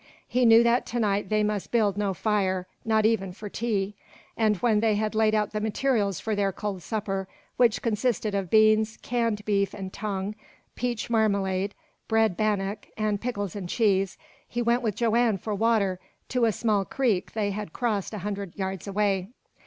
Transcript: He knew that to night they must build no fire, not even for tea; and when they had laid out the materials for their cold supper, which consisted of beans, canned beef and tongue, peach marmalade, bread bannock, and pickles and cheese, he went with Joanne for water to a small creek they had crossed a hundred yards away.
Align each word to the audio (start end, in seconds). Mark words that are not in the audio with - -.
He 0.27 0.47
knew 0.47 0.63
that 0.63 0.87
to 0.87 0.99
night 0.99 1.29
they 1.29 1.43
must 1.43 1.69
build 1.69 1.95
no 1.95 2.15
fire, 2.15 2.65
not 2.83 3.05
even 3.05 3.31
for 3.33 3.49
tea; 3.49 3.93
and 4.35 4.57
when 4.57 4.79
they 4.79 4.95
had 4.95 5.13
laid 5.13 5.35
out 5.35 5.51
the 5.51 5.61
materials 5.61 6.19
for 6.19 6.35
their 6.35 6.51
cold 6.51 6.81
supper, 6.81 7.27
which 7.57 7.83
consisted 7.83 8.33
of 8.33 8.49
beans, 8.49 8.97
canned 9.03 9.45
beef 9.45 9.75
and 9.75 9.93
tongue, 9.93 10.33
peach 10.73 11.11
marmalade, 11.11 11.75
bread 12.07 12.35
bannock, 12.35 12.87
and 12.97 13.21
pickles 13.21 13.55
and 13.55 13.69
cheese, 13.69 14.17
he 14.49 14.63
went 14.63 14.81
with 14.81 14.95
Joanne 14.95 15.37
for 15.37 15.53
water 15.53 15.99
to 16.29 16.45
a 16.45 16.51
small 16.51 16.83
creek 16.83 17.33
they 17.33 17.51
had 17.51 17.71
crossed 17.71 18.11
a 18.15 18.25
hundred 18.25 18.55
yards 18.55 18.87
away. 18.87 19.29